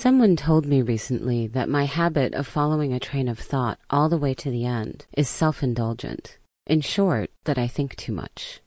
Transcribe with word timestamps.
Someone 0.00 0.34
told 0.34 0.64
me 0.64 0.80
recently 0.80 1.46
that 1.48 1.68
my 1.68 1.84
habit 1.84 2.32
of 2.32 2.46
following 2.46 2.94
a 2.94 2.98
train 2.98 3.28
of 3.28 3.38
thought 3.38 3.78
all 3.90 4.08
the 4.08 4.16
way 4.16 4.32
to 4.32 4.50
the 4.50 4.64
end 4.64 5.04
is 5.14 5.28
self 5.28 5.62
indulgent. 5.62 6.38
In 6.66 6.80
short, 6.80 7.28
that 7.44 7.58
I 7.58 7.66
think 7.66 7.96
too 7.96 8.14
much. 8.14 8.60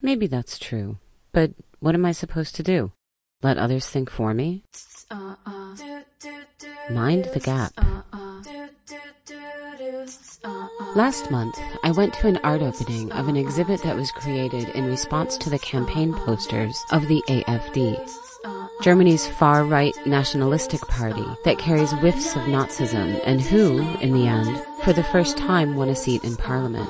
Maybe 0.00 0.28
that's 0.28 0.56
true, 0.56 0.98
but 1.32 1.50
what 1.80 1.96
am 1.96 2.04
I 2.04 2.12
supposed 2.12 2.54
to 2.54 2.62
do? 2.62 2.92
Let 3.42 3.58
others 3.58 3.88
think 3.88 4.08
for 4.08 4.32
me? 4.32 4.62
Mind 6.90 7.24
the 7.34 7.40
gap. 7.40 7.72
Last 10.94 11.28
month, 11.32 11.58
I 11.82 11.90
went 11.90 12.14
to 12.14 12.28
an 12.28 12.38
art 12.44 12.62
opening 12.62 13.10
of 13.10 13.26
an 13.26 13.36
exhibit 13.36 13.82
that 13.82 13.96
was 13.96 14.12
created 14.12 14.68
in 14.76 14.86
response 14.86 15.36
to 15.38 15.50
the 15.50 15.58
campaign 15.58 16.14
posters 16.14 16.80
of 16.92 17.08
the 17.08 17.20
AFD, 17.28 17.98
Germany's 18.80 19.26
far 19.26 19.64
right 19.64 19.94
nationalistic 20.06 20.80
party 20.82 21.24
that 21.44 21.58
carries 21.58 21.92
whiffs 21.92 22.36
of 22.36 22.42
Nazism 22.42 23.20
and 23.24 23.40
who, 23.40 23.80
in 23.98 24.12
the 24.12 24.28
end, 24.28 24.64
for 24.84 24.92
the 24.92 25.02
first 25.02 25.36
time 25.36 25.74
won 25.74 25.88
a 25.88 25.96
seat 25.96 26.22
in 26.22 26.36
parliament. 26.36 26.88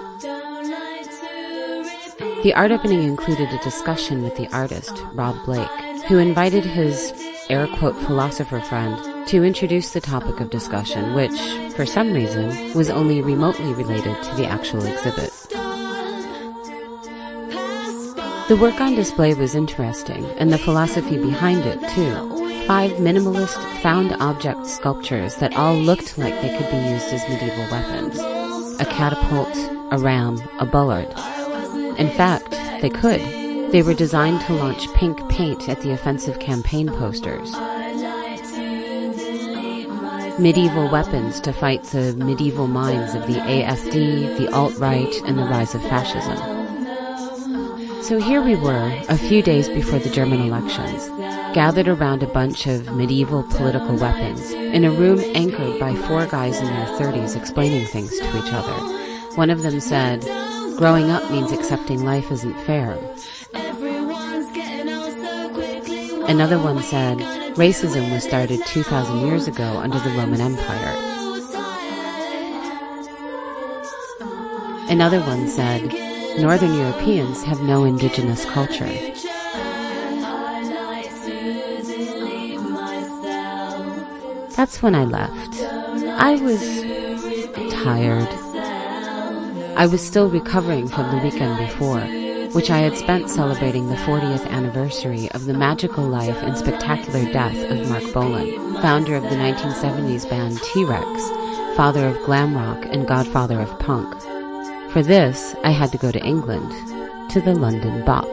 The 2.42 2.52
art 2.54 2.72
opening 2.72 3.02
included 3.02 3.48
a 3.48 3.64
discussion 3.64 4.22
with 4.22 4.36
the 4.36 4.48
artist, 4.54 5.02
Rob 5.14 5.42
Blake, 5.46 5.68
who 6.06 6.18
invited 6.18 6.64
his 6.64 7.12
air 7.48 7.66
quote 7.66 7.96
philosopher 7.96 8.60
friend 8.60 9.27
to 9.28 9.42
introduce 9.42 9.92
the 9.92 10.00
topic 10.00 10.41
of 10.41 10.50
discussion, 10.50 11.14
which, 11.14 11.38
for 11.74 11.86
some 11.86 12.12
reason, 12.12 12.74
was 12.74 12.91
only 12.91 13.22
remotely 13.22 13.72
related 13.72 14.22
to 14.22 14.34
the 14.36 14.46
actual 14.46 14.84
exhibit. 14.84 15.38
The 18.48 18.56
work 18.56 18.80
on 18.80 18.94
display 18.94 19.34
was 19.34 19.54
interesting, 19.54 20.24
and 20.38 20.50
the 20.50 20.56
philosophy 20.56 21.18
behind 21.18 21.66
it, 21.66 21.78
too. 21.90 22.64
Five 22.66 22.92
minimalist 22.92 23.62
found 23.82 24.12
object 24.20 24.66
sculptures 24.66 25.36
that 25.36 25.54
all 25.54 25.76
looked 25.76 26.16
like 26.16 26.32
they 26.40 26.56
could 26.56 26.70
be 26.70 26.78
used 26.78 27.12
as 27.12 27.28
medieval 27.28 27.70
weapons. 27.70 28.18
A 28.80 28.86
catapult, 28.86 29.55
a 29.92 29.98
ram, 29.98 30.40
a 30.60 30.64
bollard. 30.64 31.08
In 31.98 32.08
fact, 32.08 32.52
they 32.80 32.88
could. 32.88 33.20
They 33.70 33.82
were 33.82 33.92
designed 33.92 34.40
to 34.46 34.55
launch 34.55 34.90
pink 34.94 35.28
paint 35.28 35.68
at 35.68 35.83
the 35.83 35.92
offensive 35.92 36.38
campaign 36.38 36.88
posters. 36.88 37.52
Medieval 40.38 40.88
weapons 40.90 41.38
to 41.40 41.52
fight 41.52 41.83
the 41.84 42.14
medieval 42.16 42.66
minds 42.66 43.14
of 43.14 43.27
the 43.27 43.40
AFD, 43.40 44.38
the 44.38 44.50
alt-right, 44.55 45.20
and 45.27 45.38
the 45.38 45.44
rise 45.44 45.74
of 45.74 45.83
fascism. 45.83 46.58
So 48.09 48.19
here 48.19 48.41
we 48.41 48.55
were, 48.55 48.91
a 49.11 49.19
few 49.19 49.42
days 49.42 49.69
before 49.69 49.98
the 49.98 50.09
German 50.09 50.41
elections, 50.41 51.09
gathered 51.55 51.89
around 51.89 52.23
a 52.23 52.27
bunch 52.27 52.67
of 52.67 52.97
medieval 52.97 53.42
political 53.42 53.97
weapons, 53.97 54.51
in 54.51 54.87
a 54.87 54.91
room 54.91 55.20
anchored 55.34 55.78
by 55.78 55.95
four 55.95 56.25
guys 56.25 56.59
in 56.59 56.64
their 56.64 56.86
30s 56.98 57.36
explaining 57.36 57.84
things 57.84 58.19
to 58.19 58.39
each 58.39 58.51
other. 58.51 58.73
One 59.36 59.51
of 59.51 59.62
them 59.62 59.79
said, 59.79 60.23
Growing 60.79 61.11
up 61.11 61.31
means 61.31 61.53
accepting 61.53 62.03
life 62.03 62.33
isn't 62.33 62.59
fair. 62.61 62.95
Another 66.31 66.59
one 66.59 66.83
said, 66.83 67.19
racism 67.59 68.11
was 68.11 68.25
started 68.25 68.64
2,000 68.64 69.27
years 69.27 69.48
ago 69.48 69.77
under 69.77 69.98
the 69.98 70.17
Roman 70.17 70.41
Empire. 70.41 70.97
Another 74.89 75.20
one 75.20 75.47
said, 75.47 76.08
Northern 76.41 76.75
Europeans 76.75 77.42
have 77.42 77.62
no 77.62 77.84
indigenous 77.84 78.44
culture. 78.44 78.86
That's 84.55 84.80
when 84.80 84.95
I 84.95 85.05
left. 85.05 85.62
I 86.20 86.36
was 86.41 86.61
tired. 87.72 88.28
I 89.77 89.86
was 89.91 90.05
still 90.05 90.30
recovering 90.30 90.89
from 90.89 91.11
the 91.11 91.22
weekend 91.22 91.58
before, 91.58 92.01
which 92.52 92.70
I 92.70 92.79
had 92.79 92.96
spent 92.96 93.30
celebrating 93.30 93.89
the 93.89 93.96
40th 93.96 94.46
anniversary 94.48 95.29
of 95.33 95.46
the 95.46 95.55
magical 95.55 96.05
life 96.05 96.36
and 96.39 96.57
spectacular 96.57 97.24
death 97.33 97.57
of 97.70 97.89
Marc 97.89 98.12
Bolan, 98.12 98.80
founder 98.80 99.17
of 99.17 99.24
the 99.24 99.30
1970s 99.30 100.29
band 100.30 100.62
T-Rex, 100.62 101.77
father 101.77 102.07
of 102.07 102.24
glam 102.24 102.57
rock 102.57 102.85
and 102.91 103.08
godfather 103.08 103.61
of 103.61 103.79
punk. 103.80 104.27
For 104.92 105.02
this, 105.02 105.54
I 105.64 105.70
had 105.70 105.92
to 105.92 105.98
go 105.98 106.10
to 106.10 106.24
England, 106.24 106.70
to 107.30 107.42
the 107.42 107.52
Bolan 107.52 108.04
Bop. 108.06 108.26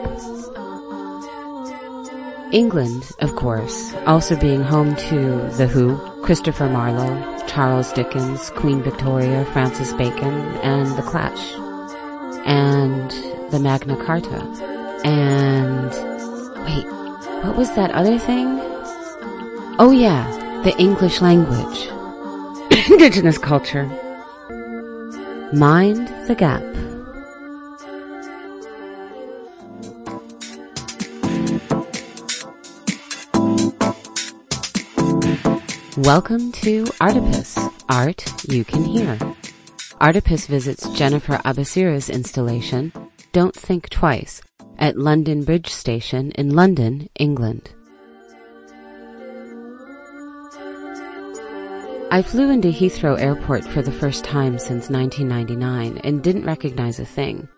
England, 2.50 3.12
of 3.18 3.36
course, 3.36 3.92
also 4.06 4.36
being 4.36 4.62
home 4.62 4.96
to 4.96 5.50
The 5.58 5.66
Who, 5.66 5.98
Christopher 6.22 6.70
Marlowe, 6.70 7.46
Charles 7.46 7.92
Dickens, 7.92 8.48
Queen 8.50 8.82
Victoria, 8.82 9.44
Francis 9.52 9.92
Bacon, 9.92 10.34
and 10.62 10.96
The 10.96 11.02
Clash. 11.02 11.52
And 12.46 13.10
the 13.50 13.60
Magna 13.60 14.02
Carta. 14.02 14.40
And 15.04 15.90
wait, 16.64 16.86
what 17.44 17.56
was 17.56 17.74
that 17.74 17.90
other 17.90 18.18
thing? 18.18 18.58
Oh 19.78 19.90
yeah, 19.94 20.24
the 20.64 20.74
English 20.78 21.20
language. 21.20 21.90
Indigenous 22.90 23.36
culture. 23.36 23.90
Mind 25.52 26.08
the 26.26 26.34
gap. 26.34 26.60
Welcome 35.98 36.50
to 36.50 36.84
Artipoeus, 37.00 37.72
art 37.88 38.24
you 38.48 38.64
can 38.64 38.82
hear. 38.82 39.16
Artipoeus 40.00 40.48
visits 40.48 40.88
Jennifer 40.98 41.34
Abessira's 41.44 42.10
installation, 42.10 42.92
Don't 43.30 43.54
Think 43.54 43.88
Twice, 43.88 44.42
at 44.78 44.98
London 44.98 45.44
Bridge 45.44 45.68
Station 45.68 46.32
in 46.32 46.56
London, 46.56 47.08
England. 47.20 47.70
I 52.08 52.22
flew 52.22 52.50
into 52.50 52.68
Heathrow 52.68 53.20
Airport 53.20 53.64
for 53.64 53.82
the 53.82 53.90
first 53.90 54.24
time 54.24 54.60
since 54.60 54.88
1999 54.88 55.98
and 56.04 56.22
didn't 56.22 56.46
recognize 56.46 57.00
a 57.00 57.04
thing. 57.04 57.48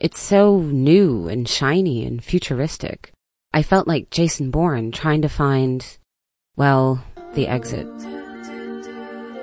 It's 0.00 0.18
so 0.18 0.60
new 0.60 1.28
and 1.28 1.46
shiny 1.46 2.06
and 2.06 2.24
futuristic. 2.24 3.12
I 3.52 3.62
felt 3.62 3.86
like 3.86 4.08
Jason 4.10 4.50
Bourne 4.50 4.90
trying 4.90 5.20
to 5.20 5.28
find, 5.28 5.98
well, 6.56 7.04
the 7.34 7.46
exit. 7.46 7.86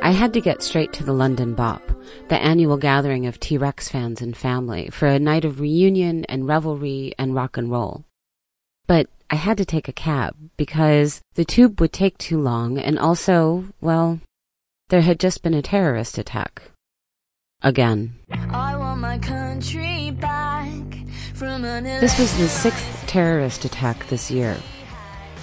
I 0.02 0.10
had 0.10 0.34
to 0.34 0.42
get 0.42 0.64
straight 0.64 0.92
to 0.94 1.04
the 1.04 1.12
Bolan 1.12 1.54
Bop, 1.54 1.84
the 2.28 2.42
annual 2.42 2.78
gathering 2.78 3.28
of 3.28 3.40
T-Rex 3.40 3.90
fans 3.90 4.22
and 4.22 4.36
family, 4.36 4.90
for 4.90 5.08
a 5.08 5.20
night 5.20 5.46
of 5.46 5.60
reunion 5.60 6.26
and 6.26 6.48
revelry 6.48 7.14
and 7.20 7.36
rock 7.36 7.58
and 7.58 7.70
roll. 7.70 8.06
But 8.88 9.08
I 9.30 9.36
had 9.36 9.58
to 9.58 9.66
take 9.66 9.88
a 9.88 9.94
cab 9.94 10.36
because 10.58 11.22
the 11.36 11.46
tube 11.46 11.80
would 11.80 11.94
take 11.94 12.18
too 12.18 12.40
long 12.40 12.80
and 12.80 12.98
also, 12.98 13.66
well, 13.82 14.20
there 14.90 15.02
had 15.02 15.20
just 15.20 15.44
been 15.44 15.54
a 15.54 15.62
terrorist 15.62 16.18
attack. 16.18 16.62
Again. 17.62 18.16
This 22.00 22.20
was 22.20 22.38
the 22.38 22.48
sixth 22.48 23.04
terrorist 23.08 23.66
attack 23.66 24.08
this 24.08 24.32
year. 24.32 24.56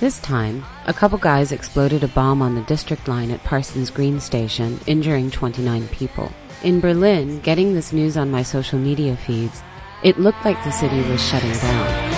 This 0.00 0.18
time, 0.20 0.64
a 0.86 0.94
couple 0.94 1.18
guys 1.18 1.52
exploded 1.52 2.02
a 2.02 2.08
bomb 2.08 2.40
on 2.40 2.54
the 2.54 2.62
district 2.62 3.06
line 3.06 3.30
at 3.30 3.44
Parsons 3.44 3.90
Green 3.90 4.18
Station, 4.18 4.80
injuring 4.86 5.30
29 5.30 5.88
people. 5.88 6.32
In 6.62 6.80
Berlin, 6.80 7.40
getting 7.40 7.74
this 7.74 7.92
news 7.92 8.16
on 8.16 8.30
my 8.30 8.42
social 8.42 8.78
media 8.78 9.16
feeds, 9.16 9.62
it 10.02 10.18
looked 10.18 10.44
like 10.44 10.62
the 10.64 10.70
city 10.70 11.02
was 11.08 11.22
shutting 11.22 11.52
down. 11.52 12.13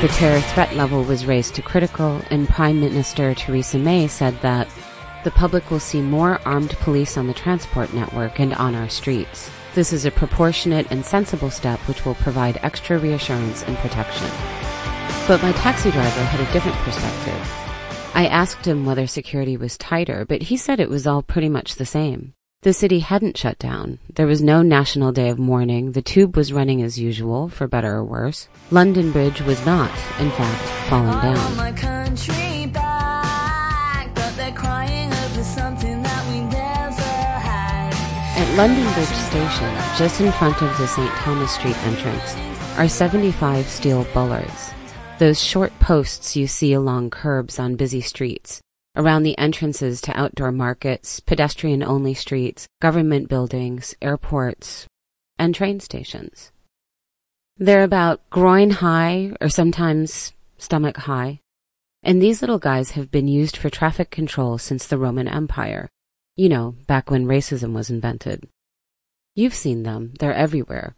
The 0.00 0.08
terror 0.08 0.40
threat 0.40 0.74
level 0.74 1.04
was 1.04 1.26
raised 1.26 1.54
to 1.56 1.62
critical, 1.62 2.22
and 2.30 2.48
Prime 2.48 2.80
Minister 2.80 3.34
Theresa 3.34 3.78
May 3.78 4.08
said 4.08 4.40
that 4.40 4.66
the 5.24 5.30
public 5.30 5.70
will 5.70 5.78
see 5.78 6.00
more 6.00 6.40
armed 6.46 6.70
police 6.78 7.18
on 7.18 7.26
the 7.26 7.34
transport 7.34 7.92
network 7.92 8.40
and 8.40 8.54
on 8.54 8.74
our 8.74 8.88
streets. 8.88 9.50
This 9.74 9.92
is 9.92 10.06
a 10.06 10.10
proportionate 10.10 10.90
and 10.90 11.04
sensible 11.04 11.50
step 11.50 11.80
which 11.80 12.06
will 12.06 12.14
provide 12.14 12.58
extra 12.62 12.98
reassurance 12.98 13.62
and 13.64 13.76
protection. 13.76 14.30
But 15.28 15.42
my 15.42 15.52
taxi 15.52 15.90
driver 15.90 16.24
had 16.24 16.40
a 16.40 16.50
different 16.54 16.78
perspective. 16.78 18.14
I 18.14 18.26
asked 18.26 18.66
him 18.66 18.86
whether 18.86 19.06
security 19.06 19.58
was 19.58 19.76
tighter, 19.76 20.24
but 20.24 20.44
he 20.44 20.56
said 20.56 20.80
it 20.80 20.88
was 20.88 21.06
all 21.06 21.22
pretty 21.22 21.50
much 21.50 21.74
the 21.74 21.84
same. 21.84 22.32
The 22.62 22.74
city 22.74 22.98
hadn't 22.98 23.38
shut 23.38 23.58
down. 23.58 24.00
There 24.16 24.26
was 24.26 24.42
no 24.42 24.60
national 24.60 25.12
day 25.12 25.30
of 25.30 25.38
mourning. 25.38 25.92
The 25.92 26.02
tube 26.02 26.36
was 26.36 26.52
running 26.52 26.82
as 26.82 26.98
usual, 26.98 27.48
for 27.48 27.66
better 27.66 27.94
or 27.94 28.04
worse. 28.04 28.48
London 28.70 29.12
Bridge 29.12 29.40
was 29.40 29.64
not, 29.64 29.90
in 30.20 30.30
fact, 30.32 30.60
falling 30.90 31.18
down. 31.22 31.38
At 38.36 38.56
London 38.58 38.92
Bridge 38.92 39.08
Station, 39.08 39.74
just 39.96 40.20
in 40.20 40.30
front 40.32 40.60
of 40.60 40.76
the 40.76 40.86
St. 40.86 41.10
Thomas 41.12 41.54
Street 41.54 41.78
entrance, 41.86 42.36
are 42.76 42.90
75 42.90 43.66
steel 43.66 44.06
bollards. 44.12 44.70
Those 45.18 45.42
short 45.42 45.72
posts 45.80 46.36
you 46.36 46.46
see 46.46 46.74
along 46.74 47.08
curbs 47.08 47.58
on 47.58 47.76
busy 47.76 48.02
streets, 48.02 48.60
around 48.96 49.22
the 49.22 49.38
entrances 49.38 50.00
to 50.00 50.18
outdoor 50.18 50.52
markets, 50.52 51.20
pedestrian 51.20 51.82
only 51.82 52.14
streets, 52.14 52.66
government 52.80 53.28
buildings, 53.28 53.94
airports, 54.02 54.86
and 55.38 55.54
train 55.54 55.80
stations. 55.80 56.52
They're 57.56 57.84
about 57.84 58.28
groin 58.30 58.70
high 58.70 59.32
or 59.40 59.48
sometimes 59.48 60.32
stomach 60.58 60.96
high. 60.96 61.40
And 62.02 62.20
these 62.20 62.40
little 62.40 62.58
guys 62.58 62.92
have 62.92 63.10
been 63.10 63.28
used 63.28 63.56
for 63.56 63.68
traffic 63.68 64.10
control 64.10 64.56
since 64.58 64.86
the 64.86 64.98
Roman 64.98 65.28
Empire. 65.28 65.88
You 66.36 66.48
know, 66.48 66.74
back 66.86 67.10
when 67.10 67.26
racism 67.26 67.72
was 67.74 67.90
invented. 67.90 68.48
You've 69.34 69.54
seen 69.54 69.82
them, 69.82 70.14
they're 70.18 70.34
everywhere. 70.34 70.96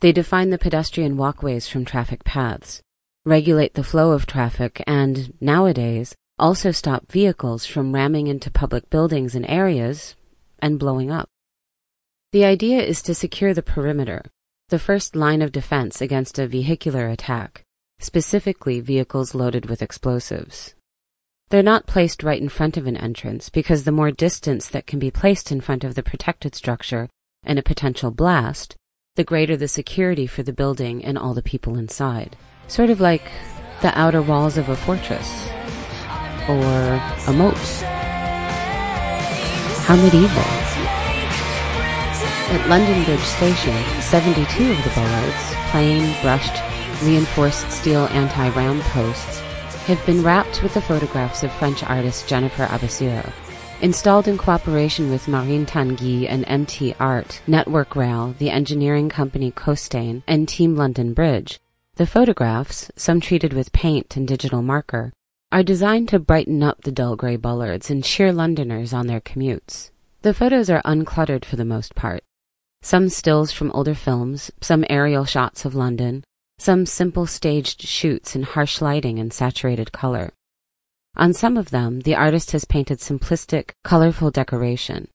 They 0.00 0.12
define 0.12 0.50
the 0.50 0.58
pedestrian 0.58 1.16
walkways 1.16 1.68
from 1.68 1.84
traffic 1.84 2.24
paths, 2.24 2.82
regulate 3.24 3.74
the 3.74 3.84
flow 3.84 4.12
of 4.12 4.26
traffic, 4.26 4.82
and, 4.86 5.32
nowadays, 5.40 6.14
also 6.38 6.70
stop 6.70 7.10
vehicles 7.10 7.66
from 7.66 7.94
ramming 7.94 8.26
into 8.26 8.50
public 8.50 8.88
buildings 8.90 9.34
and 9.34 9.48
areas 9.48 10.16
and 10.58 10.78
blowing 10.78 11.10
up. 11.10 11.28
The 12.32 12.44
idea 12.44 12.82
is 12.82 13.02
to 13.02 13.14
secure 13.14 13.52
the 13.52 13.62
perimeter, 13.62 14.22
the 14.70 14.78
first 14.78 15.14
line 15.14 15.42
of 15.42 15.52
defense 15.52 16.00
against 16.00 16.38
a 16.38 16.46
vehicular 16.46 17.08
attack, 17.08 17.62
specifically 17.98 18.80
vehicles 18.80 19.34
loaded 19.34 19.66
with 19.66 19.82
explosives. 19.82 20.74
They're 21.50 21.62
not 21.62 21.86
placed 21.86 22.22
right 22.22 22.40
in 22.40 22.48
front 22.48 22.78
of 22.78 22.86
an 22.86 22.96
entrance 22.96 23.50
because 23.50 23.84
the 23.84 23.92
more 23.92 24.10
distance 24.10 24.68
that 24.68 24.86
can 24.86 24.98
be 24.98 25.10
placed 25.10 25.52
in 25.52 25.60
front 25.60 25.84
of 25.84 25.94
the 25.94 26.02
protected 26.02 26.54
structure 26.54 27.10
and 27.44 27.58
a 27.58 27.62
potential 27.62 28.10
blast, 28.10 28.74
the 29.16 29.24
greater 29.24 29.56
the 29.56 29.68
security 29.68 30.26
for 30.26 30.42
the 30.42 30.54
building 30.54 31.04
and 31.04 31.18
all 31.18 31.34
the 31.34 31.42
people 31.42 31.76
inside. 31.76 32.34
Sort 32.68 32.88
of 32.88 33.00
like 33.00 33.30
the 33.82 33.96
outer 33.98 34.22
walls 34.22 34.56
of 34.56 34.70
a 34.70 34.76
fortress 34.76 35.50
or 36.48 37.00
a 37.26 37.32
moat. 37.32 37.56
How 39.86 39.96
medieval. 39.96 40.42
At 42.52 42.68
London 42.68 43.04
Bridge 43.04 43.20
Station, 43.20 43.76
72 44.00 44.72
of 44.72 44.84
the 44.84 44.92
bollards, 44.94 45.54
plain, 45.70 46.14
brushed, 46.22 46.62
reinforced 47.02 47.70
steel 47.70 48.06
anti-ram 48.06 48.80
posts, 48.90 49.40
have 49.86 50.04
been 50.06 50.22
wrapped 50.22 50.62
with 50.62 50.74
the 50.74 50.80
photographs 50.80 51.42
of 51.42 51.52
French 51.52 51.82
artist 51.84 52.28
Jennifer 52.28 52.66
Abessira. 52.66 53.32
Installed 53.80 54.28
in 54.28 54.38
cooperation 54.38 55.10
with 55.10 55.26
Marine 55.26 55.66
Tanguy 55.66 56.28
and 56.28 56.44
MT 56.46 56.94
Art, 57.00 57.40
Network 57.48 57.96
Rail, 57.96 58.34
the 58.38 58.50
engineering 58.50 59.08
company 59.08 59.50
Costain, 59.50 60.22
and 60.28 60.48
Team 60.48 60.76
London 60.76 61.14
Bridge, 61.14 61.58
the 61.96 62.06
photographs, 62.06 62.90
some 62.96 63.20
treated 63.20 63.52
with 63.52 63.72
paint 63.72 64.16
and 64.16 64.28
digital 64.28 64.62
marker, 64.62 65.12
are 65.52 65.62
designed 65.62 66.08
to 66.08 66.18
brighten 66.18 66.62
up 66.62 66.80
the 66.80 66.90
dull 66.90 67.14
gray 67.14 67.36
bollards 67.36 67.90
and 67.90 68.02
cheer 68.02 68.32
Londoners 68.32 68.94
on 68.94 69.06
their 69.06 69.20
commutes. 69.20 69.90
The 70.22 70.32
photos 70.32 70.70
are 70.70 70.80
uncluttered 70.82 71.44
for 71.44 71.56
the 71.56 71.64
most 71.64 71.94
part. 71.94 72.24
Some 72.80 73.10
stills 73.10 73.52
from 73.52 73.70
older 73.72 73.94
films, 73.94 74.50
some 74.62 74.86
aerial 74.88 75.26
shots 75.26 75.66
of 75.66 75.74
London, 75.74 76.24
some 76.58 76.86
simple 76.86 77.26
staged 77.26 77.82
shoots 77.82 78.34
in 78.34 78.44
harsh 78.44 78.80
lighting 78.80 79.18
and 79.18 79.30
saturated 79.30 79.92
color. 79.92 80.32
On 81.16 81.34
some 81.34 81.58
of 81.58 81.68
them, 81.68 82.00
the 82.00 82.14
artist 82.14 82.52
has 82.52 82.64
painted 82.64 83.00
simplistic, 83.00 83.72
colorful 83.84 84.30
decoration. 84.30 85.08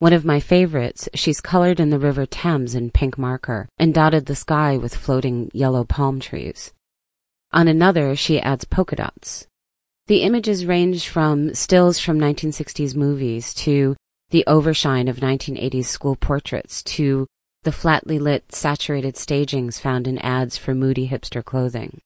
One 0.00 0.12
of 0.12 0.24
my 0.24 0.38
favorites, 0.38 1.08
she's 1.14 1.40
colored 1.40 1.80
in 1.80 1.88
the 1.88 1.98
River 1.98 2.26
Thames 2.26 2.74
in 2.74 2.90
pink 2.90 3.16
marker 3.16 3.68
and 3.78 3.94
dotted 3.94 4.26
the 4.26 4.36
sky 4.36 4.76
with 4.76 4.94
floating 4.94 5.50
yellow 5.54 5.84
palm 5.84 6.20
trees. 6.20 6.74
On 7.52 7.66
another, 7.66 8.14
she 8.14 8.38
adds 8.38 8.66
polka 8.66 8.96
dots. 8.96 9.46
The 10.08 10.22
images 10.22 10.64
range 10.64 11.06
from 11.06 11.52
stills 11.52 11.98
from 11.98 12.18
1960s 12.18 12.96
movies 12.96 13.52
to 13.54 13.94
the 14.30 14.42
overshine 14.46 15.06
of 15.06 15.18
1980s 15.18 15.84
school 15.84 16.16
portraits 16.16 16.82
to 16.84 17.26
the 17.64 17.72
flatly 17.72 18.18
lit, 18.18 18.50
saturated 18.50 19.18
stagings 19.18 19.78
found 19.78 20.08
in 20.08 20.16
ads 20.20 20.56
for 20.56 20.74
moody 20.74 21.10
hipster 21.10 21.44
clothing. 21.44 22.00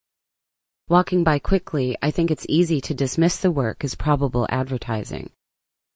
Walking 0.88 1.22
by 1.22 1.38
quickly, 1.38 1.96
I 2.02 2.10
think 2.10 2.32
it's 2.32 2.44
easy 2.48 2.80
to 2.80 2.92
dismiss 2.92 3.36
the 3.36 3.52
work 3.52 3.84
as 3.84 3.94
probable 3.94 4.48
advertising. 4.50 5.30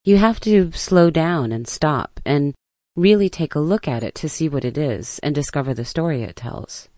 You 0.04 0.18
have 0.18 0.38
to 0.40 0.70
slow 0.70 1.10
down 1.10 1.50
and 1.50 1.66
stop 1.66 2.20
and 2.24 2.54
really 2.94 3.28
take 3.28 3.56
a 3.56 3.66
look 3.72 3.88
at 3.88 4.04
it 4.04 4.14
to 4.16 4.28
see 4.28 4.48
what 4.48 4.64
it 4.64 4.78
is 4.78 5.18
and 5.24 5.34
discover 5.34 5.74
the 5.74 5.84
story 5.84 6.22
it 6.22 6.36
tells. 6.36 6.88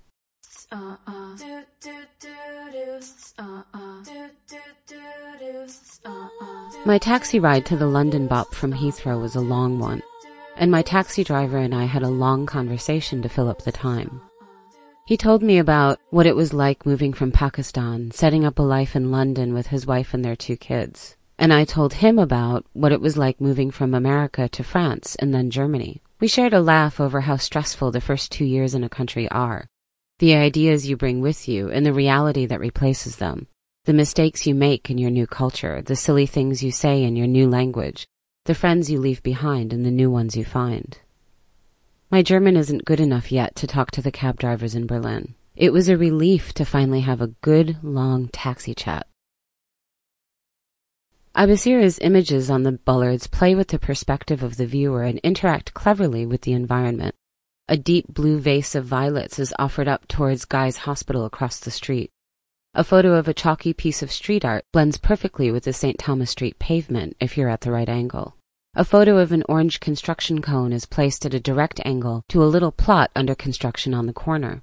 Uh-uh. 3.38 3.87
My 6.84 6.98
taxi 6.98 7.38
ride 7.38 7.66
to 7.66 7.76
the 7.76 7.84
Bolan 7.84 8.26
Bop 8.26 8.54
from 8.54 8.72
Heathrow 8.72 9.20
was 9.20 9.34
a 9.34 9.40
long 9.40 9.78
one, 9.78 10.02
and 10.56 10.70
my 10.70 10.82
taxi 10.82 11.22
driver 11.22 11.58
and 11.58 11.74
I 11.74 11.84
had 11.84 12.02
a 12.02 12.08
long 12.08 12.46
conversation 12.46 13.20
to 13.22 13.28
fill 13.28 13.48
up 13.48 13.62
the 13.62 13.72
time. 13.72 14.22
He 15.06 15.16
told 15.16 15.42
me 15.42 15.58
about 15.58 16.00
what 16.10 16.26
it 16.26 16.36
was 16.36 16.52
like 16.52 16.86
moving 16.86 17.12
from 17.12 17.32
Pakistan, 17.32 18.10
setting 18.10 18.44
up 18.44 18.58
a 18.58 18.62
life 18.62 18.96
in 18.96 19.10
London 19.10 19.52
with 19.54 19.68
his 19.68 19.86
wife 19.86 20.14
and 20.14 20.24
their 20.24 20.36
two 20.36 20.56
kids. 20.56 21.16
And 21.38 21.52
I 21.52 21.64
told 21.64 21.94
him 21.94 22.18
about 22.18 22.66
what 22.72 22.92
it 22.92 23.00
was 23.00 23.16
like 23.16 23.40
moving 23.40 23.70
from 23.70 23.94
America 23.94 24.48
to 24.48 24.64
France 24.64 25.14
and 25.16 25.34
then 25.34 25.50
Germany. 25.50 26.02
We 26.20 26.28
shared 26.28 26.54
a 26.54 26.60
laugh 26.60 27.00
over 27.00 27.22
how 27.22 27.36
stressful 27.36 27.90
the 27.90 28.00
first 28.00 28.32
two 28.32 28.44
years 28.44 28.74
in 28.74 28.82
a 28.82 28.88
country 28.88 29.28
are, 29.30 29.66
the 30.18 30.34
ideas 30.34 30.88
you 30.88 30.96
bring 30.96 31.20
with 31.20 31.48
you 31.48 31.70
and 31.70 31.86
the 31.86 31.92
reality 31.92 32.44
that 32.46 32.60
replaces 32.60 33.16
them, 33.16 33.46
the 33.88 33.94
mistakes 33.94 34.46
you 34.46 34.54
make 34.54 34.90
in 34.90 34.98
your 34.98 35.10
new 35.10 35.26
culture, 35.26 35.80
the 35.80 35.96
silly 35.96 36.26
things 36.26 36.62
you 36.62 36.70
say 36.70 37.02
in 37.02 37.16
your 37.16 37.26
new 37.26 37.48
language, 37.48 38.06
the 38.44 38.54
friends 38.54 38.90
you 38.90 39.00
leave 39.00 39.22
behind 39.22 39.72
and 39.72 39.82
the 39.82 39.90
new 39.90 40.10
ones 40.10 40.36
you 40.36 40.44
find. 40.44 40.98
My 42.10 42.20
German 42.20 42.54
isn't 42.54 42.84
good 42.84 43.00
enough 43.00 43.32
yet 43.32 43.56
to 43.56 43.66
talk 43.66 43.90
to 43.92 44.02
the 44.02 44.12
cab 44.12 44.38
drivers 44.38 44.74
in 44.74 44.86
Berlin. 44.86 45.36
It 45.56 45.72
was 45.72 45.88
a 45.88 45.96
relief 45.96 46.52
to 46.54 46.66
finally 46.66 47.00
have 47.00 47.22
a 47.22 47.28
good, 47.40 47.78
long 47.82 48.28
taxi 48.28 48.74
chat. 48.74 49.06
Abessira's 51.34 51.98
images 52.00 52.50
on 52.50 52.64
the 52.64 52.72
bollards 52.72 53.26
play 53.26 53.54
with 53.54 53.68
the 53.68 53.78
perspective 53.78 54.42
of 54.42 54.58
the 54.58 54.66
viewer 54.66 55.02
and 55.02 55.18
interact 55.20 55.72
cleverly 55.72 56.26
with 56.26 56.42
the 56.42 56.52
environment. 56.52 57.14
A 57.70 57.78
deep 57.78 58.04
blue 58.08 58.38
vase 58.38 58.74
of 58.74 58.84
violets 58.84 59.38
is 59.38 59.54
offered 59.58 59.88
up 59.88 60.06
towards 60.08 60.44
Guy's 60.44 60.76
Hospital 60.76 61.24
across 61.24 61.58
the 61.58 61.70
street. 61.70 62.10
A 62.74 62.84
photo 62.84 63.14
of 63.14 63.26
a 63.26 63.34
chalky 63.34 63.72
piece 63.72 64.02
of 64.02 64.12
street 64.12 64.44
art 64.44 64.64
blends 64.72 64.98
perfectly 64.98 65.50
with 65.50 65.64
the 65.64 65.72
St. 65.72 65.98
Thomas 65.98 66.30
Street 66.30 66.58
pavement 66.58 67.16
if 67.18 67.36
you're 67.36 67.48
at 67.48 67.62
the 67.62 67.72
right 67.72 67.88
angle. 67.88 68.36
A 68.74 68.84
photo 68.84 69.18
of 69.18 69.32
an 69.32 69.42
orange 69.48 69.80
construction 69.80 70.42
cone 70.42 70.72
is 70.72 70.86
placed 70.86 71.26
at 71.26 71.34
a 71.34 71.40
direct 71.40 71.80
angle 71.84 72.22
to 72.28 72.42
a 72.42 72.46
little 72.46 72.70
plot 72.70 73.10
under 73.16 73.34
construction 73.34 73.94
on 73.94 74.06
the 74.06 74.12
corner. 74.12 74.62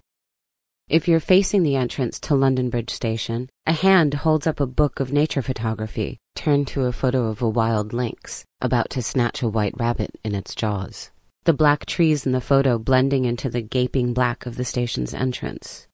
If 0.88 1.08
you're 1.08 1.20
facing 1.20 1.64
the 1.64 1.76
entrance 1.76 2.20
to 2.22 2.36
London 2.36 2.70
Bridge 2.70 2.92
Station, 2.92 3.50
a 3.66 3.74
hand 3.74 4.14
holds 4.14 4.46
up 4.46 4.60
a 4.60 4.68
book 4.68 5.00
of 5.00 5.12
nature 5.12 5.42
photography, 5.42 6.20
turned 6.36 6.68
to 6.70 6.86
a 6.86 6.92
photo 6.92 7.26
of 7.26 7.42
a 7.42 7.50
wild 7.50 7.92
lynx, 7.92 8.46
about 8.62 8.90
to 8.92 9.02
snatch 9.02 9.42
a 9.42 9.50
white 9.50 9.74
rabbit 9.78 10.12
in 10.24 10.36
its 10.36 10.54
jaws 10.54 11.12
the 11.46 11.54
black 11.54 11.86
trees 11.86 12.26
in 12.26 12.32
the 12.32 12.42
photo 12.42 12.80
blending 12.80 13.24
into 13.24 13.52
the 13.52 13.62
gaping 13.62 14.14
black 14.14 14.48
of 14.48 14.56
the 14.56 14.66
station's 14.66 15.14
entrance. 15.14 15.88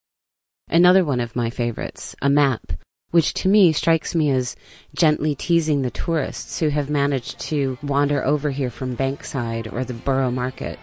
Another 0.72 1.04
one 1.04 1.20
of 1.20 1.36
my 1.36 1.50
favorites, 1.50 2.16
a 2.22 2.30
map, 2.30 2.72
which 3.10 3.34
to 3.34 3.50
me 3.50 3.74
strikes 3.74 4.16
me 4.16 4.32
as 4.32 4.56
gently 4.96 5.36
teasing 5.36 5.82
the 5.82 5.92
tourists 5.92 6.62
who 6.62 6.70
have 6.70 6.90
managed 6.90 7.38
to 7.42 7.78
wander 7.84 8.24
over 8.24 8.52
here 8.52 8.70
from 8.70 8.96
Bankside 8.96 9.72
or 9.74 9.84
the 9.84 9.94
Borough 9.94 10.32
Market, 10.32 10.80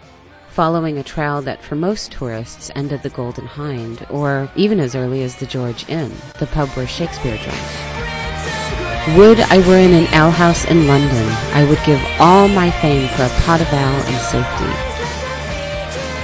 following 0.50 0.98
a 0.98 1.02
trail 1.02 1.40
that 1.40 1.62
for 1.62 1.74
most 1.74 2.12
tourists 2.12 2.70
ended 2.74 3.02
the 3.02 3.08
Golden 3.08 3.46
Hind, 3.46 4.06
or 4.10 4.50
even 4.56 4.78
as 4.78 4.94
early 4.94 5.22
as 5.22 5.36
the 5.36 5.46
George 5.46 5.88
Inn, 5.88 6.12
the 6.38 6.46
pub 6.48 6.68
where 6.70 6.86
Shakespeare 6.86 7.38
drank. 7.38 9.16
Would 9.16 9.40
I 9.40 9.66
were 9.66 9.78
in 9.78 9.94
an 9.94 10.12
alehouse 10.12 10.66
in 10.66 10.86
London, 10.86 11.28
I 11.54 11.64
would 11.66 11.82
give 11.86 12.04
all 12.20 12.46
my 12.46 12.70
fame 12.82 13.08
for 13.16 13.22
a 13.22 13.40
pot 13.40 13.62
of 13.62 13.72
ale 13.72 13.78
and 13.78 14.20
safety. 14.20 14.70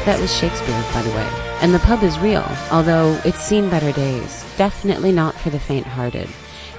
That 0.05 0.19
was 0.21 0.37
Shakespeare, 0.37 0.85
by 0.93 1.01
the 1.01 1.11
way. 1.13 1.44
And 1.63 1.75
the 1.75 1.79
pub 1.79 2.03
is 2.03 2.19
real, 2.19 2.47
although 2.71 3.19
it's 3.25 3.41
seen 3.41 3.71
better 3.71 3.93
days. 3.93 4.45
Definitely 4.59 5.13
not 5.13 5.35
for 5.35 5.51
the 5.51 5.59
faint-hearted. 5.59 6.29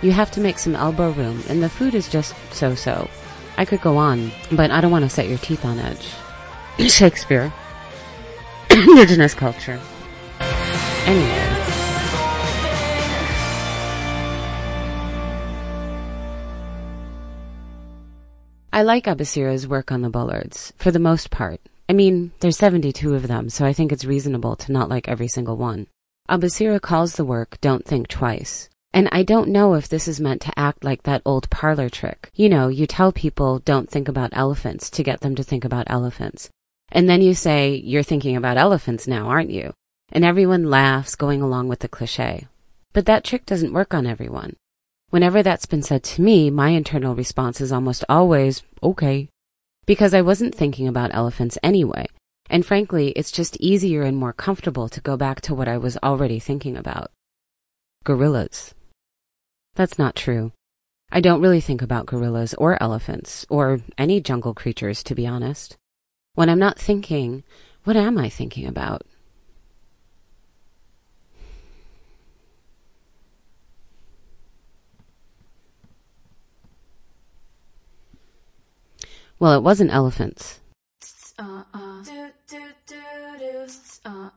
You 0.02 0.12
have 0.12 0.30
to 0.32 0.42
make 0.42 0.60
some 0.60 0.76
elbow 0.76 1.12
room, 1.12 1.42
and 1.50 1.64
the 1.64 1.70
food 1.70 1.96
is 1.96 2.08
just 2.08 2.36
so-so. 2.52 3.10
I 3.58 3.66
could 3.66 3.82
go 3.82 3.98
on, 3.98 4.32
but 4.52 4.70
I 4.70 4.82
don't 4.82 4.92
want 4.92 5.06
to 5.06 5.10
set 5.10 5.28
your 5.28 5.40
teeth 5.40 5.66
on 5.66 5.80
edge. 5.80 6.10
Shakespeare. 6.92 7.52
Indigenous 8.70 9.34
culture. 9.34 9.80
Anyway. 11.06 11.56
I 18.74 18.84
like 18.84 19.06
Abessira's 19.06 19.66
work 19.66 19.90
on 19.90 20.02
the 20.02 20.10
bollards, 20.10 20.74
for 20.78 20.92
the 20.92 21.00
most 21.00 21.32
part. 21.32 21.62
I 21.88 21.94
mean, 21.94 22.32
there's 22.40 22.58
72 22.58 23.14
of 23.14 23.28
them, 23.28 23.50
so 23.50 23.66
I 23.66 23.74
think 23.74 23.92
it's 23.92 24.06
reasonable 24.06 24.56
to 24.56 24.72
not 24.72 24.90
like 24.90 25.08
every 25.08 25.28
single 25.28 25.56
one. 25.56 25.88
Abessira 26.30 26.82
calls 26.82 27.14
the 27.14 27.26
work 27.26 27.60
Don't 27.62 27.86
Think 27.86 28.08
Twice. 28.08 28.70
And 28.92 29.08
I 29.12 29.24
don't 29.24 29.50
know 29.50 29.76
if 29.76 29.88
this 29.88 30.08
is 30.08 30.20
meant 30.20 30.42
to 30.44 30.58
act 30.58 30.84
like 30.84 31.04
that 31.04 31.22
old 31.26 31.50
parlor 31.50 31.90
trick. 31.90 32.32
You 32.34 32.50
know, 32.50 32.70
you 32.70 32.88
tell 32.88 33.12
people 33.12 33.60
don't 33.60 33.90
think 33.90 34.08
about 34.08 34.30
elephants 34.32 34.90
to 34.92 35.04
get 35.04 35.20
them 35.20 35.36
to 35.36 35.44
think 35.44 35.66
about 35.66 35.86
elephants. 35.88 36.50
And 36.92 37.08
then 37.10 37.22
you 37.22 37.36
say, 37.36 37.76
you're 37.76 38.04
thinking 38.04 38.36
about 38.36 38.58
elephants 38.58 39.08
now, 39.08 39.28
aren't 39.28 39.52
you? 39.52 39.74
And 40.12 40.24
everyone 40.24 40.70
laughs, 40.70 41.16
going 41.16 41.42
along 41.42 41.68
with 41.68 41.80
the 41.80 41.88
cliche. 41.88 42.48
But 42.94 43.06
that 43.06 43.24
trick 43.24 43.46
doesn't 43.46 43.74
work 43.74 43.94
on 43.94 44.08
everyone. 44.08 44.56
Whenever 45.10 45.44
that's 45.44 45.66
been 45.66 45.84
said 45.84 46.04
to 46.04 46.22
me, 46.22 46.50
my 46.50 46.70
internal 46.70 47.16
response 47.16 47.62
is 47.62 47.72
almost 47.72 48.04
always, 48.10 48.64
okay. 48.82 49.30
Because 49.86 50.14
I 50.14 50.22
wasn't 50.22 50.56
thinking 50.56 50.88
about 50.88 51.14
elephants 51.14 51.58
anyway. 51.62 52.08
And 52.50 52.66
frankly, 52.66 53.10
it's 53.10 53.32
just 53.32 53.58
easier 53.58 54.04
and 54.04 54.18
more 54.18 54.34
comfortable 54.34 54.90
to 54.90 55.02
go 55.02 55.18
back 55.18 55.42
to 55.42 55.56
what 55.56 55.68
I 55.68 55.78
was 55.78 55.98
already 56.04 56.40
thinking 56.40 56.78
about. 56.78 57.12
Gorillas. 58.04 58.74
That's 59.76 59.98
not 59.98 60.16
true. 60.16 60.52
I 61.12 61.22
don't 61.22 61.42
really 61.42 61.62
think 61.62 61.82
about 61.82 62.06
gorillas 62.06 62.54
or 62.56 62.82
elephants 62.82 63.46
or 63.50 63.80
any 63.98 64.22
jungle 64.22 64.54
creatures, 64.54 65.04
to 65.04 65.16
be 65.16 65.28
honest. 65.28 65.78
When 66.34 66.50
I'm 66.50 66.60
not 66.60 66.80
thinking, 66.80 67.44
what 67.84 67.96
am 67.96 68.18
I 68.18 68.30
thinking 68.30 68.68
about? 68.68 69.04
Well, 79.40 79.58
it 79.58 79.64
wasn't 79.64 79.94
elephants. 79.94 80.62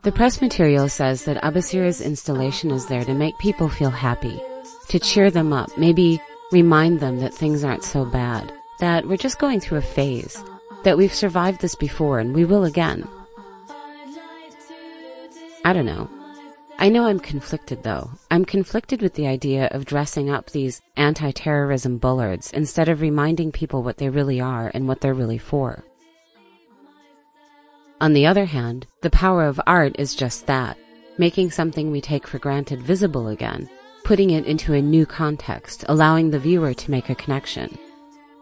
The 0.03 0.13
press 0.13 0.41
material 0.41 0.89
says 0.89 1.25
that 1.25 1.43
Abessira's 1.43 2.01
installation 2.01 2.71
is 2.71 2.87
there 2.87 3.05
to 3.05 3.15
make 3.15 3.39
people 3.39 3.69
feel 3.69 3.91
happy, 3.91 4.41
to 4.89 4.99
cheer 4.99 5.31
them 5.31 5.53
up, 5.53 5.77
maybe 5.77 6.21
remind 6.51 7.01
them 7.01 7.21
that 7.21 7.35
things 7.35 7.63
aren't 7.63 7.85
so 7.85 8.05
bad, 8.05 8.53
that 8.81 9.07
we're 9.07 9.17
just 9.17 9.39
going 9.39 9.61
through 9.61 9.79
a 9.79 9.83
phase, 9.83 10.43
that 10.85 10.97
we've 10.97 11.15
survived 11.15 11.61
this 11.61 11.75
before 11.75 12.19
and 12.19 12.35
we 12.35 12.45
will 12.45 12.65
again. 12.65 13.07
I 15.65 15.73
don't 15.73 15.87
know. 15.87 16.09
I 16.81 16.91
know 16.91 17.07
I'm 17.07 17.19
conflicted 17.19 17.83
though. 17.83 18.11
I'm 18.31 18.45
conflicted 18.45 19.03
with 19.03 19.15
the 19.15 19.27
idea 19.27 19.67
of 19.73 19.85
dressing 19.85 20.31
up 20.31 20.51
these 20.51 20.81
anti-terrorism 20.97 21.99
bollards 21.99 22.53
instead 22.53 22.89
of 22.89 23.01
reminding 23.01 23.51
people 23.51 23.83
what 23.83 23.97
they 23.97 24.09
really 24.09 24.41
are 24.41 24.71
and 24.73 24.87
what 24.87 25.01
they're 25.01 25.13
really 25.13 25.39
for. 25.39 25.85
On 28.01 28.13
the 28.13 28.27
other 28.27 28.45
hand, 28.45 28.87
the 29.03 29.11
power 29.11 29.45
of 29.45 29.61
art 29.67 29.97
is 29.99 30.15
just 30.15 30.47
that, 30.47 30.79
making 31.19 31.51
something 31.51 31.91
we 31.91 32.01
take 32.01 32.29
for 32.29 32.39
granted 32.39 32.81
visible 32.81 33.27
again, 33.27 33.69
putting 34.05 34.31
it 34.31 34.47
into 34.47 34.73
a 34.73 34.81
new 34.81 35.05
context, 35.05 35.85
allowing 35.89 36.31
the 36.31 36.39
viewer 36.39 36.75
to 36.75 36.91
make 36.93 37.11
a 37.11 37.17
connection. 37.17 37.77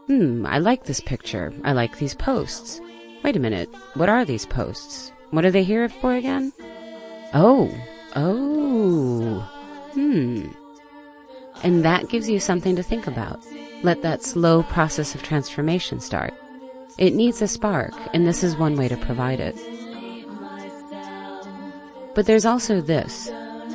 Hmm, 0.09 0.45
I 0.45 0.59
like 0.59 0.85
this 0.85 1.01
picture. 1.01 1.55
I 1.65 1.73
like 1.73 1.97
these 1.97 2.15
posts. 2.15 2.83
Wait 3.25 3.35
a 3.35 3.41
minute, 3.41 3.71
what 3.95 4.11
are 4.11 4.27
these 4.27 4.45
posts? 4.45 5.11
What 5.31 5.47
are 5.47 5.51
they 5.51 5.65
here 5.65 5.89
for 5.89 6.15
again? 6.15 6.53
Oh, 7.33 7.75
oh, 8.17 9.41
hmm. 9.93 10.49
And 11.63 11.85
that 11.85 12.09
gives 12.09 12.29
you 12.29 12.41
something 12.41 12.77
to 12.77 12.83
think 12.83 13.07
about. 13.07 13.41
Let 13.83 14.03
that 14.03 14.23
slow 14.23 14.63
process 14.65 15.15
of 15.15 15.23
transformation 15.23 16.01
start. 16.01 16.35
It 16.99 17.15
needs 17.15 17.43
a 17.43 17.49
spark, 17.49 17.93
and 18.15 18.27
this 18.27 18.43
is 18.43 18.57
one 18.57 18.77
way 18.77 18.89
to 18.89 18.97
provide 18.97 19.39
it. 19.39 19.55
But 22.15 22.27
there's 22.27 22.47
also 22.47 22.81
this. 22.81 23.29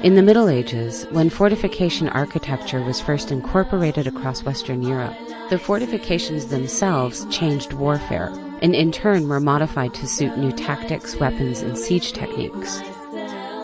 In 0.04 0.16
the 0.16 0.24
Middle 0.24 0.50
Ages, 0.50 1.06
when 1.12 1.30
fortification 1.30 2.10
architecture 2.10 2.82
was 2.82 3.00
first 3.00 3.32
incorporated 3.32 4.08
across 4.08 4.44
Western 4.44 4.82
Europe, 4.82 5.16
the 5.52 5.60
fortifications 5.60 6.48
themselves 6.48 7.26
changed 7.30 7.74
warfare, 7.74 8.34
and 8.64 8.74
in 8.74 8.92
turn 8.92 9.30
were 9.30 9.40
modified 9.40 9.94
to 9.94 10.08
suit 10.08 10.38
new 10.38 10.52
tactics, 10.52 11.16
weapons, 11.18 11.62
and 11.62 11.78
siege 11.78 12.14
techniques. 12.14 12.82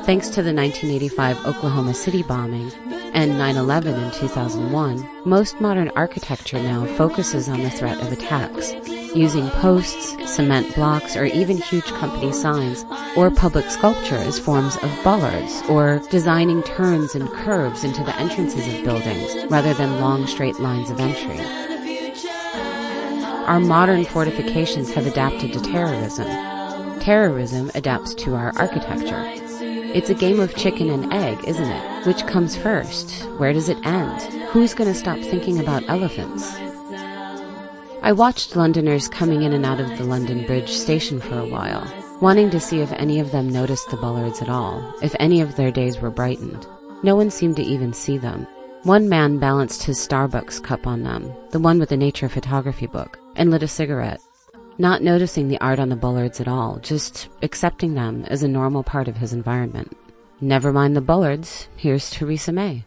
Thanks 0.08 0.30
to 0.30 0.42
the 0.42 0.54
1985 0.54 1.46
Oklahoma 1.46 1.94
City 1.94 2.24
bombing 2.24 2.72
and 3.14 3.34
9-11 3.34 4.06
in 4.06 4.12
2001, 4.22 5.06
most 5.26 5.60
modern 5.60 5.92
architecture 5.98 6.64
now 6.64 6.86
focuses 6.96 7.50
on 7.50 7.62
the 7.62 7.70
threat 7.70 8.00
of 8.02 8.14
attacks, 8.14 8.72
using 9.14 9.50
posts, 9.50 10.16
cement 10.34 10.74
blocks, 10.76 11.18
or 11.18 11.26
even 11.26 11.58
huge 11.58 11.84
company 11.88 12.32
signs, 12.32 12.86
or 13.18 13.30
public 13.30 13.70
sculpture 13.70 14.16
as 14.16 14.40
forms 14.40 14.78
of 14.78 15.04
bollards, 15.04 15.62
or 15.68 16.02
designing 16.10 16.64
turns 16.64 17.14
and 17.14 17.28
curves 17.28 17.84
into 17.84 18.02
the 18.06 18.16
entrances 18.16 18.66
of 18.66 18.86
buildings 18.86 19.52
rather 19.52 19.74
than 19.74 20.00
long 20.00 20.26
straight 20.26 20.58
lines 20.58 20.90
of 20.90 21.02
entry. 21.02 21.42
Our 23.46 23.60
modern 23.60 24.06
fortifications 24.06 24.90
have 24.94 25.06
adapted 25.06 25.52
to 25.52 25.60
terrorism. 25.60 26.28
Terrorism 27.02 27.72
adapts 27.76 28.16
to 28.16 28.36
our 28.36 28.54
architecture. 28.56 29.47
It's 29.94 30.10
a 30.10 30.14
game 30.14 30.40
of 30.40 30.56
chicken 30.56 30.90
and 30.90 31.14
egg, 31.14 31.40
isn't 31.46 31.70
it? 31.70 32.06
Which 32.06 32.28
comes 32.28 32.58
first? 32.58 33.24
Where 33.38 33.54
does 33.54 33.70
it 33.70 33.84
end? 33.86 34.22
Who's 34.50 34.74
going 34.74 34.92
to 34.92 35.00
stop 35.00 35.18
thinking 35.18 35.60
about 35.60 35.88
elephants? 35.88 36.54
I 38.04 38.12
watched 38.12 38.56
Londoners 38.56 39.08
coming 39.08 39.44
in 39.44 39.54
and 39.54 39.66
out 39.66 39.80
of 39.80 39.98
the 39.98 40.04
London 40.04 40.46
Bridge 40.46 40.70
station 40.70 41.22
for 41.22 41.40
a 41.40 41.46
while, 41.48 41.88
wanting 42.22 42.50
to 42.52 42.60
see 42.60 42.82
if 42.82 42.92
any 42.94 43.20
of 43.20 43.32
them 43.32 43.50
noticed 43.50 43.90
the 43.90 43.98
bollards 43.98 44.42
at 44.42 44.50
all, 44.50 44.94
if 45.02 45.16
any 45.20 45.42
of 45.42 45.56
their 45.56 45.72
days 45.72 46.00
were 46.00 46.12
brightened. 46.12 46.68
No 47.02 47.16
one 47.16 47.32
seemed 47.32 47.56
to 47.56 47.64
even 47.64 47.94
see 47.94 48.18
them. 48.18 48.46
One 48.84 49.10
man 49.10 49.40
balanced 49.40 49.84
his 49.84 49.98
Starbucks 49.98 50.64
cup 50.64 50.86
on 50.86 51.04
them, 51.04 51.34
the 51.52 51.60
one 51.60 51.80
with 51.80 51.90
the 51.90 51.98
nature 51.98 52.30
photography 52.30 52.88
book, 52.88 53.20
and 53.36 53.52
lit 53.52 53.64
a 53.64 53.68
cigarette, 53.68 54.22
not 54.78 55.02
noticing 55.02 55.48
the 55.48 55.60
art 55.60 55.80
on 55.80 55.90
the 55.90 55.96
bollards 55.96 56.40
at 56.40 56.48
all, 56.48 56.80
just 56.80 57.30
accepting 57.42 57.96
them 57.96 58.26
as 58.26 58.44
a 58.44 58.48
normal 58.48 58.84
part 58.84 59.08
of 59.08 59.18
his 59.18 59.34
environment. 59.34 59.96
Never 60.40 60.72
mind 60.72 60.96
the 60.96 61.02
bollards, 61.02 61.68
here's 61.76 62.10
Theresa 62.10 62.52
May. 62.52 62.86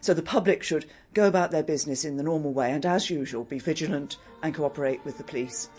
So 0.00 0.14
the 0.14 0.22
public 0.22 0.62
should 0.62 0.86
go 1.12 1.26
about 1.26 1.50
their 1.50 1.62
business 1.62 2.04
in 2.04 2.16
the 2.16 2.22
normal 2.22 2.52
way 2.52 2.70
and, 2.72 2.84
as 2.84 3.10
usual, 3.10 3.44
be 3.44 3.58
vigilant 3.58 4.16
and 4.42 4.54
cooperate 4.54 5.04
with 5.04 5.18
the 5.18 5.24
police. 5.24 5.70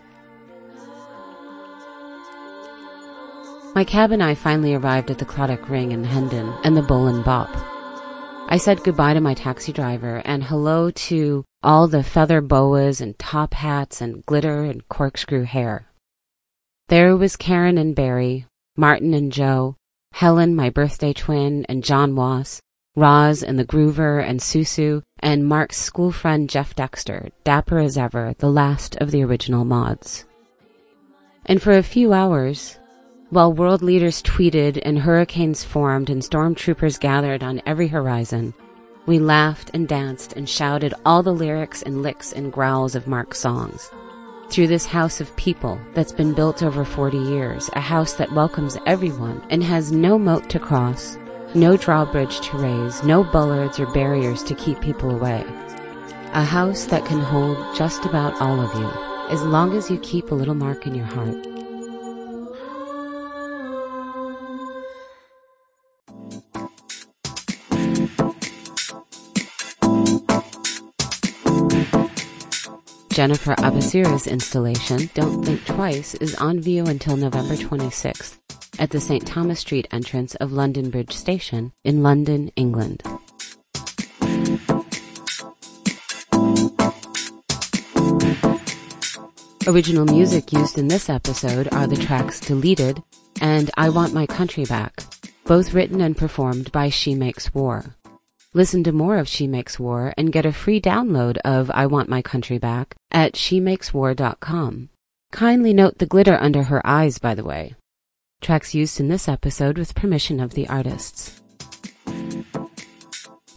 My 3.75 3.83
cab 3.83 4.11
and 4.11 4.23
I 4.23 4.35
finally 4.35 4.73
arrived 4.73 5.11
at 5.11 5.17
the 5.17 5.25
Claddagh 5.25 5.69
Ring 5.69 5.91
in 5.91 6.03
Hendon 6.03 6.53
and 6.63 6.75
the 6.75 6.81
Bolan 6.81 7.23
Bop. 7.23 7.49
I 8.47 8.57
said 8.57 8.83
goodbye 8.83 9.15
to 9.15 9.21
my 9.21 9.33
taxi 9.33 9.73
driver 9.73 10.21
and 10.23 10.43
hello 10.43 10.91
to 10.91 11.43
all 11.63 11.87
the 11.87 12.03
feather 12.03 12.41
boas 12.41 13.01
and 13.01 13.17
top 13.17 13.55
hats 13.55 14.01
and 14.01 14.23
glitter 14.27 14.61
and 14.63 14.87
corkscrew 14.87 15.43
hair. 15.43 15.87
There 16.87 17.17
was 17.17 17.37
Karen 17.37 17.79
and 17.79 17.95
Barry, 17.95 18.45
Martin 18.77 19.15
and 19.15 19.31
Joe, 19.31 19.77
Helen, 20.13 20.55
my 20.55 20.69
birthday 20.69 21.11
twin, 21.11 21.65
and 21.67 21.83
John 21.83 22.15
Wass, 22.15 22.61
Roz 22.95 23.41
and 23.41 23.57
the 23.57 23.65
Groover 23.65 24.23
and 24.23 24.39
Susu, 24.39 25.01
and 25.19 25.47
Marc's 25.47 25.77
school 25.77 26.11
friend 26.11 26.47
Jeff 26.47 26.75
Dexter, 26.75 27.29
dapper 27.43 27.79
as 27.79 27.97
ever, 27.97 28.35
the 28.37 28.51
last 28.51 28.95
of 28.97 29.09
the 29.09 29.23
original 29.23 29.65
mods. 29.65 30.23
And 31.47 31.61
for 31.61 31.71
a 31.71 31.83
few 31.83 32.13
hours, 32.13 32.77
while 33.31 33.51
world 33.51 33.81
leaders 33.81 34.21
tweeted 34.21 34.79
and 34.85 34.99
hurricanes 34.99 35.63
formed 35.63 36.11
and 36.11 36.21
stormtroopers 36.21 36.99
gathered 36.99 37.43
on 37.43 37.61
every 37.65 37.87
horizon, 37.87 38.53
we 39.07 39.17
laughed 39.17 39.71
and 39.73 39.87
danced 39.87 40.33
and 40.33 40.47
shouted 40.47 40.93
all 41.05 41.23
the 41.23 41.33
lyrics 41.33 41.81
and 41.81 42.03
licks 42.03 42.33
and 42.33 42.53
growls 42.53 42.93
of 42.93 43.07
Marc's 43.07 43.39
songs. 43.39 43.89
Through 44.51 44.67
this 44.67 44.85
house 44.85 45.21
of 45.21 45.35
people 45.37 45.79
that's 45.95 46.11
been 46.11 46.33
built 46.33 46.61
over 46.61 46.85
40 46.85 47.17
years, 47.17 47.67
a 47.73 47.81
house 47.81 48.13
that 48.13 48.31
welcomes 48.31 48.77
everyone 48.85 49.41
and 49.49 49.63
has 49.63 49.91
no 49.91 50.19
moat 50.19 50.47
to 50.51 50.59
cross, 50.59 51.17
no 51.55 51.77
drawbridge 51.77 52.41
to 52.41 52.57
raise, 52.57 53.03
no 53.03 53.23
bollards 53.23 53.79
or 53.79 53.87
barriers 53.87 54.43
to 54.43 54.53
keep 54.53 54.79
people 54.81 55.09
away. 55.09 55.43
A 56.33 56.43
house 56.43 56.85
that 56.85 57.05
can 57.05 57.19
hold 57.19 57.57
just 57.75 58.05
about 58.05 58.39
all 58.39 58.61
of 58.61 58.73
you, 58.79 58.89
as 59.33 59.41
long 59.41 59.75
as 59.75 59.89
you 59.89 59.97
keep 59.99 60.29
a 60.29 60.35
little 60.35 60.53
mark 60.53 60.85
in 60.85 60.93
your 60.93 61.05
heart. 61.05 61.54
Jennifer 73.15 73.55
Abessira's 73.59 74.27
installation, 74.27 75.09
Don't 75.13 75.41
Think 75.45 75.65
Twice, 75.65 76.15
is 76.15 76.35
on 76.35 76.59
view 76.59 76.85
until 76.85 77.15
November 77.15 77.55
26th 77.55 78.39
at 78.77 78.89
the 78.89 78.99
St. 78.99 79.25
Thomas 79.25 79.61
Street 79.61 79.87
entrance 79.89 80.35
of 80.35 80.51
London 80.51 80.89
Bridge 80.89 81.13
Station 81.13 81.71
in 81.85 82.03
London, 82.03 82.51
England. 82.57 83.01
Original 89.65 90.03
music 90.03 90.51
used 90.51 90.77
in 90.77 90.89
this 90.89 91.09
episode 91.09 91.69
are 91.71 91.87
the 91.87 91.95
tracks 91.95 92.41
Deleted 92.41 93.01
and 93.39 93.71
I 93.77 93.87
Want 93.91 94.13
My 94.13 94.25
Country 94.25 94.65
Back. 94.65 94.99
both 95.45 95.73
written 95.73 96.01
and 96.01 96.17
performed 96.17 96.69
by 96.73 96.89
She 96.89 97.15
Makes 97.15 97.53
War. 97.53 97.95
Listen 98.55 98.85
to 98.85 98.93
more 98.93 99.17
of 99.17 99.27
She 99.27 99.47
Makes 99.47 99.81
War 99.81 100.13
and 100.17 100.31
get 100.31 100.45
a 100.45 100.53
free 100.53 100.79
download 100.79 101.35
of 101.43 101.69
I 101.71 101.87
Want 101.87 102.07
My 102.07 102.21
Country 102.21 102.57
Back 102.57 102.95
at 103.11 103.33
shemakeswar.com. 103.33 104.87
Kindly 105.33 105.73
note 105.73 105.97
the 105.97 106.05
glitter 106.05 106.37
under 106.39 106.63
her 106.63 106.81
eyes, 106.87 107.17
by 107.17 107.35
the 107.35 107.43
way. 107.43 107.75
Tracks 108.39 108.73
used 108.73 108.97
in 109.01 109.09
this 109.09 109.27
episode 109.27 109.77
with 109.77 109.93
permission 109.93 110.39
of 110.39 110.53
the 110.53 110.69
artists. 110.69 111.41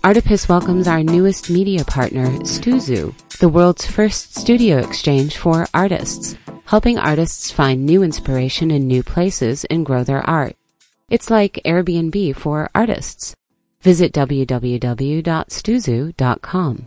Artipoeus 0.03 0.49
welcomes 0.49 0.89
our 0.89 1.05
newest 1.05 1.49
media 1.49 1.85
partner, 1.85 2.27
Stuzu, 2.41 3.15
the 3.39 3.49
world's 3.49 3.87
first 3.87 4.35
studio 4.35 4.79
exchange 4.79 5.37
for 5.37 5.69
artists, 5.73 6.37
helping 6.65 6.99
artists 6.99 7.53
find 7.53 7.87
new 7.87 8.03
inspiration 8.03 8.73
in 8.73 8.89
new 8.89 9.05
places 9.05 9.65
and 9.67 9.87
grow 9.87 10.03
their 10.03 10.29
art. 10.29 10.57
It's 11.09 11.31
like 11.31 11.61
Airbnb 11.65 12.35
for 12.35 12.69
artists. 12.75 13.37
Visit 13.81 14.13
www.stuzu.com. 14.13 16.87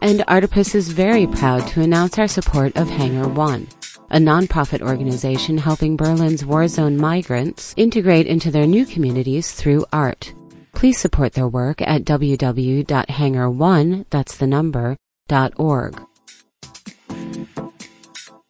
And 0.00 0.20
Artipoeus 0.26 0.74
is 0.74 0.88
very 0.88 1.28
proud 1.28 1.64
to 1.68 1.80
announce 1.80 2.18
our 2.18 2.26
support 2.26 2.76
of 2.76 2.90
Hangar 2.90 3.28
One, 3.28 3.68
a 4.10 4.18
nonprofit 4.18 4.82
organization 4.82 5.58
helping 5.58 5.96
Berlin's 5.96 6.44
war 6.44 6.66
zone 6.66 6.96
migrants 6.96 7.72
integrate 7.76 8.26
into 8.26 8.50
their 8.50 8.66
new 8.66 8.84
communities 8.84 9.52
through 9.52 9.86
art. 9.92 10.34
Please 10.74 10.98
support 10.98 11.34
their 11.34 11.46
work 11.46 11.80
at 11.82 12.04
www.hangar1, 12.04 14.06
that's 14.10 14.36
the 14.36 14.48
number, 14.48 14.96
.org. 15.56 16.02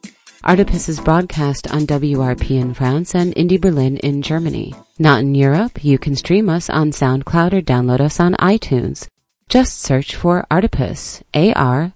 Artipoeus 0.44 0.88
is 0.88 1.01
broadcast 1.01 1.68
on 1.72 1.81
WRP 1.81 2.61
in 2.61 2.72
France 2.72 3.12
and 3.14 3.35
Indie 3.35 3.61
Berlin 3.61 3.96
in 3.96 4.22
Germany. 4.22 4.72
Not 4.96 5.20
in 5.20 5.35
Europe, 5.35 5.83
you 5.85 5.98
can 5.98 6.14
stream 6.14 6.48
us 6.48 6.70
on 6.70 6.92
SoundCloud 6.92 7.53
or 7.55 7.61
download 7.61 8.01
us 8.01 8.20
on 8.20 8.35
iTunes. 8.35 9.09
Just 9.48 9.81
search 9.81 10.14
for 10.14 10.46
Artipoeus, 10.48 11.22
A-R-T-I-P-O-E-U-S. 11.35 11.88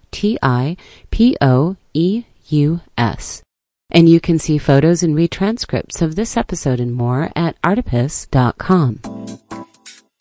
And 3.95 4.09
you 4.09 4.21
can 4.21 4.39
see 4.41 4.59
photos 4.59 5.03
and 5.05 5.15
read 5.15 5.31
transcripts 5.31 6.03
of 6.03 6.17
this 6.17 6.37
episode 6.37 6.81
and 6.81 6.93
more 6.93 7.31
at 7.37 7.61
artipoeus.com. 7.63 9.01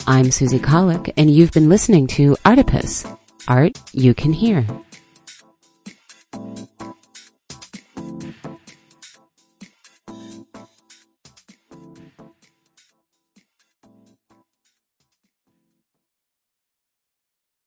I'm 0.06 0.30
Susie 0.30 0.60
Kahlich, 0.60 1.12
and 1.18 1.32
you've 1.32 1.54
been 1.54 1.70
listening 1.70 2.06
to 2.08 2.36
Artipoeus, 2.46 3.18
Art 3.48 3.80
You 3.94 4.14
Can 4.14 4.34
Hear. 4.34 4.68